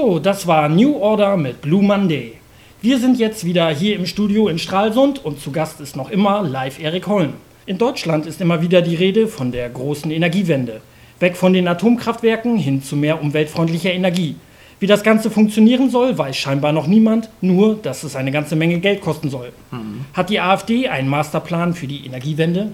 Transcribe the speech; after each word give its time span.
So, 0.00 0.20
das 0.20 0.46
war 0.46 0.68
New 0.68 0.96
Order 0.98 1.36
mit 1.36 1.60
Blue 1.60 1.82
Monday. 1.82 2.34
Wir 2.80 3.00
sind 3.00 3.18
jetzt 3.18 3.44
wieder 3.44 3.68
hier 3.70 3.96
im 3.96 4.06
Studio 4.06 4.46
in 4.46 4.60
Stralsund 4.60 5.24
und 5.24 5.40
zu 5.40 5.50
Gast 5.50 5.80
ist 5.80 5.96
noch 5.96 6.08
immer 6.08 6.40
live 6.40 6.78
Erik 6.78 7.08
Holm. 7.08 7.32
In 7.66 7.78
Deutschland 7.78 8.24
ist 8.24 8.40
immer 8.40 8.62
wieder 8.62 8.80
die 8.80 8.94
Rede 8.94 9.26
von 9.26 9.50
der 9.50 9.68
großen 9.68 10.12
Energiewende. 10.12 10.82
Weg 11.18 11.36
von 11.36 11.52
den 11.52 11.66
Atomkraftwerken 11.66 12.58
hin 12.58 12.80
zu 12.80 12.94
mehr 12.94 13.20
umweltfreundlicher 13.20 13.92
Energie. 13.92 14.36
Wie 14.78 14.86
das 14.86 15.02
Ganze 15.02 15.32
funktionieren 15.32 15.90
soll, 15.90 16.16
weiß 16.16 16.36
scheinbar 16.36 16.70
noch 16.70 16.86
niemand, 16.86 17.28
nur 17.40 17.74
dass 17.74 18.04
es 18.04 18.14
eine 18.14 18.30
ganze 18.30 18.54
Menge 18.54 18.78
Geld 18.78 19.00
kosten 19.00 19.30
soll. 19.30 19.50
Mhm. 19.72 20.04
Hat 20.14 20.30
die 20.30 20.38
AfD 20.38 20.86
einen 20.86 21.08
Masterplan 21.08 21.74
für 21.74 21.88
die 21.88 22.06
Energiewende? 22.06 22.70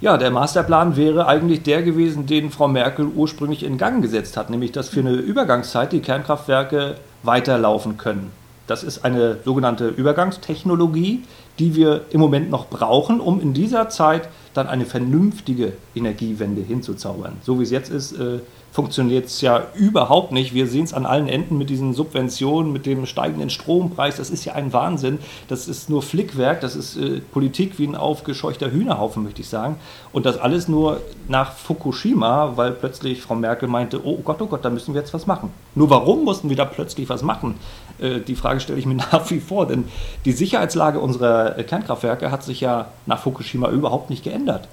Ja, 0.00 0.16
der 0.16 0.30
Masterplan 0.30 0.96
wäre 0.96 1.26
eigentlich 1.26 1.64
der 1.64 1.82
gewesen, 1.82 2.26
den 2.26 2.50
Frau 2.50 2.68
Merkel 2.68 3.06
ursprünglich 3.06 3.64
in 3.64 3.78
Gang 3.78 4.00
gesetzt 4.00 4.36
hat, 4.36 4.48
nämlich 4.48 4.70
dass 4.70 4.88
für 4.88 5.00
eine 5.00 5.14
Übergangszeit 5.14 5.90
die 5.90 5.98
Kernkraftwerke 5.98 6.94
weiterlaufen 7.24 7.96
können. 7.96 8.30
Das 8.68 8.84
ist 8.84 9.04
eine 9.04 9.38
sogenannte 9.44 9.88
Übergangstechnologie, 9.88 11.24
die 11.58 11.74
wir 11.74 12.02
im 12.10 12.20
Moment 12.20 12.48
noch 12.48 12.68
brauchen, 12.68 13.18
um 13.18 13.40
in 13.40 13.54
dieser 13.54 13.88
Zeit 13.88 14.28
dann 14.54 14.68
eine 14.68 14.84
vernünftige 14.84 15.72
Energiewende 15.96 16.62
hinzuzaubern. 16.62 17.38
So 17.42 17.58
wie 17.58 17.64
es 17.64 17.70
jetzt 17.70 17.90
ist, 17.90 18.12
äh, 18.12 18.38
funktioniert 18.72 19.26
es 19.26 19.40
ja 19.40 19.66
überhaupt 19.74 20.32
nicht. 20.32 20.54
Wir 20.54 20.66
sehen 20.66 20.84
es 20.84 20.94
an 20.94 21.06
allen 21.06 21.28
Enden 21.28 21.58
mit 21.58 21.70
diesen 21.70 21.94
Subventionen, 21.94 22.72
mit 22.72 22.86
dem 22.86 23.06
steigenden 23.06 23.50
Strompreis. 23.50 24.16
Das 24.16 24.30
ist 24.30 24.44
ja 24.44 24.54
ein 24.54 24.72
Wahnsinn. 24.72 25.18
Das 25.48 25.68
ist 25.68 25.90
nur 25.90 26.02
Flickwerk, 26.02 26.60
das 26.60 26.76
ist 26.76 26.96
äh, 26.96 27.20
Politik 27.20 27.78
wie 27.78 27.86
ein 27.86 27.96
aufgescheuchter 27.96 28.70
Hühnerhaufen, 28.70 29.24
möchte 29.24 29.40
ich 29.40 29.48
sagen. 29.48 29.76
Und 30.12 30.26
das 30.26 30.38
alles 30.38 30.68
nur 30.68 31.00
nach 31.28 31.52
Fukushima, 31.52 32.52
weil 32.56 32.72
plötzlich 32.72 33.22
Frau 33.22 33.34
Merkel 33.34 33.68
meinte, 33.68 34.04
oh 34.04 34.18
Gott, 34.18 34.40
oh 34.42 34.46
Gott, 34.46 34.64
da 34.64 34.70
müssen 34.70 34.94
wir 34.94 35.00
jetzt 35.00 35.14
was 35.14 35.26
machen. 35.26 35.50
Nur 35.74 35.90
warum 35.90 36.24
mussten 36.24 36.48
wir 36.48 36.56
da 36.56 36.64
plötzlich 36.64 37.08
was 37.08 37.22
machen? 37.22 37.54
Äh, 37.98 38.20
die 38.20 38.36
Frage 38.36 38.60
stelle 38.60 38.78
ich 38.78 38.86
mir 38.86 38.94
nach 39.12 39.30
wie 39.30 39.40
vor, 39.40 39.66
denn 39.66 39.84
die 40.24 40.32
Sicherheitslage 40.32 41.00
unserer 41.00 41.58
äh, 41.58 41.64
Kernkraftwerke 41.64 42.30
hat 42.30 42.44
sich 42.44 42.60
ja 42.60 42.86
nach 43.06 43.20
Fukushima 43.20 43.70
überhaupt 43.70 44.10
nicht 44.10 44.24
geändert 44.24 44.68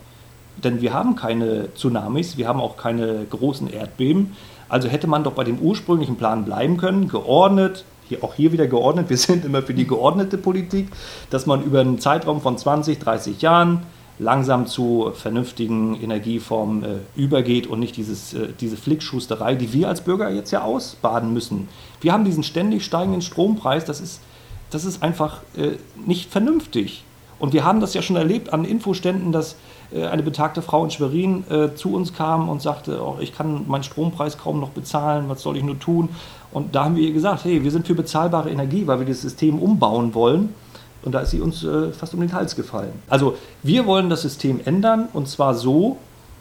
denn 0.64 0.82
wir 0.82 0.94
haben 0.94 1.16
keine 1.16 1.74
Tsunamis, 1.74 2.38
wir 2.38 2.48
haben 2.48 2.60
auch 2.60 2.78
keine 2.78 3.26
großen 3.30 3.72
Erdbeben. 3.72 4.36
Also 4.70 4.88
hätte 4.88 5.08
man 5.08 5.24
doch 5.24 5.34
bei 5.34 5.44
dem 5.44 5.60
ursprünglichen 5.60 6.16
Plan 6.16 6.46
bleiben 6.46 6.78
können, 6.78 7.08
geordnet, 7.08 7.86
hier, 8.08 8.24
auch 8.24 8.34
hier 8.34 8.52
wieder 8.52 8.68
geordnet, 8.68 9.10
wir 9.10 9.18
sind 9.30 9.46
immer 9.46 9.62
für 9.62 9.74
die 9.74 9.88
geordnete 9.88 10.38
Politik, 10.38 10.90
dass 11.30 11.46
man 11.46 11.64
über 11.64 11.82
einen 11.82 12.00
Zeitraum 12.00 12.42
von 12.42 12.58
20, 12.58 13.00
30 13.00 13.42
Jahren 13.42 13.84
langsam 14.18 14.66
zu 14.66 15.12
vernünftigen 15.14 16.02
Energieformen 16.02 16.84
äh, 16.84 16.88
übergeht 17.16 17.68
und 17.68 17.80
nicht 17.80 17.98
dieses, 17.98 18.34
äh, 18.34 18.48
diese 18.60 18.78
Flickschusterei, 18.78 19.56
die 19.56 19.74
wir 19.74 19.90
als 19.90 20.02
Bürger 20.02 20.30
jetzt 20.30 20.52
ja 20.52 20.62
ausbaden 20.62 21.34
müssen. 21.34 21.68
Wir 22.00 22.14
haben 22.14 22.24
diesen 22.24 22.44
ständig 22.44 22.86
steigenden 22.86 23.22
Strompreis, 23.22 23.84
das 23.84 24.00
ist, 24.00 24.22
das 24.70 24.86
ist 24.86 25.04
einfach 25.04 25.42
äh, 25.58 25.72
nicht 26.06 26.32
vernünftig. 26.32 27.04
Und 27.46 27.54
wir 27.54 27.64
haben 27.64 27.80
das 27.80 27.94
ja 27.94 28.02
schon 28.02 28.16
erlebt 28.16 28.52
an 28.52 28.66
Infoständen, 28.66 29.32
dass 29.32 29.56
äh, 29.94 30.08
eine 30.08 30.24
betagte 30.24 30.64
Frau 30.64 30.84
in 30.84 30.90
Schwerin 30.90 31.44
äh, 31.48 31.76
zu 31.76 31.94
uns 31.94 32.12
kam 32.12 32.50
und 32.50 32.60
sagte, 32.60 33.00
oh, 33.00 33.18
ich 33.20 33.38
kann 33.38 33.66
meinen 33.68 33.84
Strompreis 33.84 34.40
kaum 34.40 34.60
noch 34.60 34.70
bezahlen, 34.70 35.26
was 35.30 35.44
soll 35.44 35.56
ich 35.56 35.64
nur 35.64 35.78
tun? 35.78 36.10
Und 36.52 36.74
da 36.74 36.86
haben 36.86 36.96
wir 36.96 37.04
ihr 37.04 37.14
gesagt, 37.14 37.46
hey, 37.46 37.64
wir 37.64 37.70
sind 37.70 37.86
für 37.86 37.94
bezahlbare 37.94 38.50
Energie, 38.50 38.88
weil 38.88 38.98
wir 38.98 39.06
das 39.06 39.22
System 39.22 39.60
umbauen 39.60 40.16
wollen. 40.16 40.56
Und 41.04 41.12
da 41.12 41.20
ist 41.20 41.30
sie 41.30 41.40
uns 41.40 41.64
äh, 41.64 41.92
fast 41.92 42.16
um 42.16 42.20
den 42.20 42.34
Hals 42.34 42.56
gefallen. 42.56 42.94
Also 43.08 43.38
wir 43.62 43.86
wollen 43.86 44.10
das 44.10 44.24
System 44.24 44.60
ändern 44.66 45.08
und 45.14 45.28
zwar 45.28 45.54
so, 45.54 45.98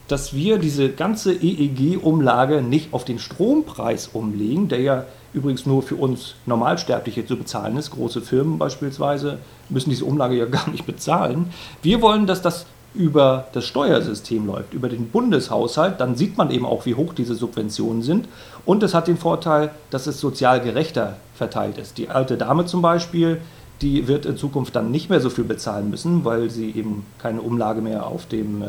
dass 0.09 0.35
wir 0.35 0.59
diese 0.59 0.91
ganze 0.91 1.33
EEG-Umlage 1.33 2.63
nicht 2.63 2.93
auf 2.93 3.05
den 3.05 3.19
Strompreis 3.19 4.09
umlegen, 4.13 4.69
der 4.69 4.81
ja 4.81 5.05
übrigens 5.33 5.67
nur 5.67 5.83
für 5.83 5.97
uns 5.97 6.35
Normalsterbliche 6.47 7.27
zu 7.27 7.37
bezahlen 7.37 7.77
ist. 7.77 7.91
Große 7.91 8.21
Firmen 8.21 8.59
beispielsweise 8.59 9.39
müssen 9.69 9.91
diese 9.91 10.05
Umlage 10.05 10.37
ja 10.37 10.45
gar 10.47 10.69
nicht 10.71 10.87
bezahlen. 10.87 11.51
Wir 11.83 12.01
wollen, 12.03 12.27
dass 12.27 12.43
das 12.43 12.67
über 12.95 13.49
das 13.53 13.67
Steuersystem 13.67 14.47
läuft, 14.47 14.73
über 14.73 14.89
den 14.89 15.09
Bundeshaushalt, 15.09 16.01
dann 16.01 16.15
sieht 16.15 16.39
man 16.39 16.51
eben 16.51 16.65
auch, 16.65 16.87
wie 16.87 16.95
hoch 16.95 17.13
diese 17.13 17.35
Subventionen 17.35 18.03
sind. 18.03 18.29
Und 18.65 18.85
es 18.85 18.95
hat 18.95 19.09
den 19.09 19.17
Vorteil, 19.17 19.71
dass 19.91 20.07
es 20.07 20.21
sozial 20.21 20.61
gerechter 20.61 21.17
verteilt 21.35 21.77
ist. 21.79 21.99
Die 21.99 22.09
alte 22.09 22.37
Dame 22.37 22.67
zum 22.67 22.83
Beispiel, 22.83 23.41
die 23.83 24.07
wird 24.07 24.27
in 24.27 24.37
Zukunft 24.37 24.77
dann 24.77 24.93
nicht 24.93 25.11
mehr 25.11 25.21
so 25.21 25.29
viel 25.29 25.43
bezahlen 25.43 25.91
müssen, 25.91 26.25
weil 26.25 26.51
sie 26.51 26.71
eben 26.71 27.05
keine 27.19 27.43
Umlage 27.43 27.81
mehr 27.81 28.07
auf 28.07 28.27
dem, 28.27 28.63
äh, 28.63 28.67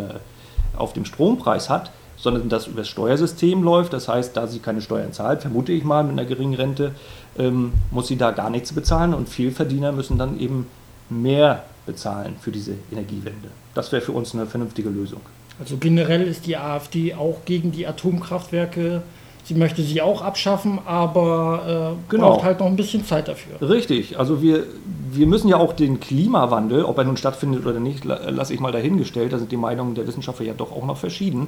auf 0.78 0.94
dem 0.94 1.06
Strompreis 1.06 1.70
hat, 1.70 1.92
sondern 2.18 2.50
das 2.50 2.68
über 2.68 2.82
das 2.82 2.88
Steuersystem 2.88 3.64
läuft. 3.64 3.94
Das 3.94 4.08
heißt, 4.08 4.36
da 4.36 4.48
sie 4.48 4.60
keine 4.60 4.82
Steuern 4.82 5.14
zahlt, 5.14 5.42
vermute 5.42 5.72
ich 5.72 5.84
mal 5.84 6.04
mit 6.04 6.14
einer 6.14 6.26
geringen 6.26 6.54
Rente, 6.54 6.92
ähm, 7.38 7.74
muss 7.92 8.08
sie 8.08 8.18
da 8.18 8.32
gar 8.32 8.50
nichts 8.50 8.74
bezahlen 8.74 9.14
und 9.14 9.30
Vielverdiener 9.30 9.92
müssen 9.92 10.18
dann 10.18 10.40
eben 10.40 10.68
mehr 11.10 11.64
bezahlen 11.86 12.36
für 12.42 12.52
diese 12.52 12.74
Energiewende. 12.92 13.50
Das 13.74 13.92
wäre 13.92 14.02
für 14.02 14.12
uns 14.12 14.34
eine 14.34 14.46
vernünftige 14.46 14.90
Lösung. 14.90 15.22
Also 15.60 15.78
generell 15.78 16.24
ist 16.24 16.48
die 16.48 16.58
AfD 16.58 17.14
auch 17.14 17.46
gegen 17.46 17.72
die 17.72 17.88
Atomkraftwerke. 17.88 19.04
Sie 19.44 19.54
möchte 19.54 19.84
sie 19.84 20.02
auch 20.02 20.22
abschaffen, 20.22 20.80
aber 20.86 21.96
äh, 21.96 22.12
genau. 22.12 22.32
braucht 22.32 22.44
halt 22.44 22.60
noch 22.60 22.66
ein 22.66 22.76
bisschen 22.76 23.06
Zeit 23.06 23.28
dafür. 23.28 23.62
Richtig. 23.62 24.18
Also 24.18 24.42
wir, 24.42 24.64
wir 25.12 25.28
müssen 25.28 25.48
ja 25.48 25.58
auch 25.58 25.74
den 25.74 26.00
Klimawandel, 26.00 26.84
ob 26.84 26.98
er 26.98 27.04
nun 27.04 27.18
stattfindet 27.18 27.66
oder 27.66 27.80
nicht, 27.80 28.06
lasse 28.06 28.54
ich 28.54 28.60
mal 28.60 28.72
dahingestellt. 28.72 29.34
Da 29.34 29.38
sind 29.38 29.52
die 29.52 29.58
Meinungen 29.58 29.96
der 29.96 30.08
Wissenschaftler 30.08 30.46
ja 30.46 30.54
doch 30.54 30.72
auch 30.72 30.86
noch 30.86 30.98
verschieden. 30.98 31.48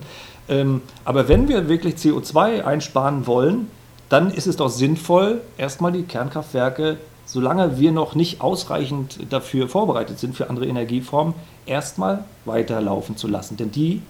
Ähm, 0.50 0.82
aber 1.06 1.28
wenn 1.28 1.48
wir 1.48 1.70
wirklich 1.70 1.96
CO2 1.96 2.64
einsparen 2.64 3.28
wollen, 3.28 3.68
dann 4.10 4.32
ist 4.32 4.48
es 4.48 4.56
doch 4.56 4.70
sinnvoll, 4.70 5.42
erstmal 5.58 5.92
die 5.92 6.04
Kernkraftwerke 6.04 6.98
solange 7.28 7.78
wir 7.78 7.92
noch 7.92 8.16
nicht 8.16 8.42
ausreichend 8.42 9.20
dafür 9.30 9.68
vorbereitet 9.68 10.18
sind 10.18 10.36
für 10.36 10.50
andere 10.50 10.66
Energieformen, 10.66 11.36
erstmal 11.66 12.24
weiterlaufen 12.46 13.18
zu 13.18 13.28
lassen. 13.28 13.58
Denn 13.58 13.70
die 13.70 14.02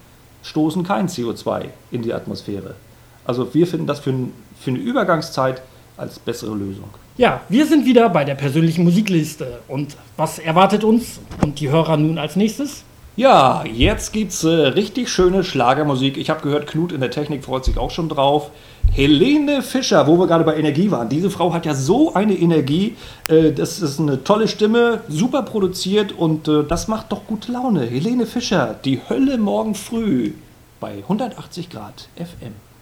stoßen 0.44 0.84
kein 0.84 1.08
CO2 1.08 1.66
in 1.90 2.02
die 2.02 2.14
Atmosphäre. 2.14 2.76
Also 3.24 3.52
wir 3.52 3.66
finden 3.66 3.86
das 3.86 3.98
für, 3.98 4.14
für 4.58 4.70
eine 4.70 4.78
Übergangszeit 4.78 5.62
als 5.96 6.20
bessere 6.20 6.54
Lösung. 6.54 6.88
Ja, 7.18 7.40
wir 7.48 7.66
sind 7.66 7.84
wieder 7.84 8.08
bei 8.10 8.24
der 8.24 8.36
persönlichen 8.36 8.84
Musikliste. 8.84 9.58
Und 9.66 9.96
was 10.16 10.38
erwartet 10.38 10.84
uns 10.84 11.18
und 11.42 11.58
die 11.58 11.68
Hörer 11.68 11.96
nun 11.96 12.16
als 12.16 12.36
nächstes? 12.36 12.84
Ja, 13.16 13.64
jetzt 13.64 14.12
gibt's 14.12 14.44
äh, 14.44 14.48
richtig 14.48 15.08
schöne 15.08 15.42
Schlagermusik. 15.42 16.16
Ich 16.16 16.30
habe 16.30 16.42
gehört, 16.42 16.68
Knut 16.68 16.92
in 16.92 17.00
der 17.00 17.10
Technik 17.10 17.44
freut 17.44 17.64
sich 17.64 17.76
auch 17.76 17.90
schon 17.90 18.08
drauf. 18.08 18.52
Helene 18.92 19.62
Fischer, 19.62 20.06
wo 20.06 20.16
wir 20.16 20.28
gerade 20.28 20.44
bei 20.44 20.56
Energie 20.56 20.92
waren. 20.92 21.08
Diese 21.08 21.28
Frau 21.28 21.52
hat 21.52 21.66
ja 21.66 21.74
so 21.74 22.14
eine 22.14 22.34
Energie. 22.34 22.94
Äh, 23.28 23.50
das 23.50 23.80
ist 23.82 23.98
eine 23.98 24.22
tolle 24.22 24.46
Stimme, 24.46 25.00
super 25.08 25.42
produziert 25.42 26.12
und 26.12 26.46
äh, 26.46 26.62
das 26.62 26.86
macht 26.86 27.10
doch 27.10 27.26
gute 27.26 27.50
Laune. 27.50 27.84
Helene 27.84 28.26
Fischer, 28.26 28.76
die 28.84 29.00
Hölle 29.08 29.38
morgen 29.38 29.74
früh 29.74 30.34
bei 30.78 30.98
180 30.98 31.68
Grad 31.68 32.08
FM. 32.14 32.67